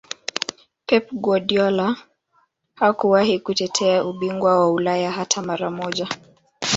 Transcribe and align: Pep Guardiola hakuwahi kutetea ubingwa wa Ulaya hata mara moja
Pep 0.85 1.07
Guardiola 1.15 1.95
hakuwahi 2.75 3.39
kutetea 3.39 4.05
ubingwa 4.05 4.59
wa 4.59 4.71
Ulaya 4.71 5.11
hata 5.11 5.41
mara 5.41 5.71
moja 5.71 6.07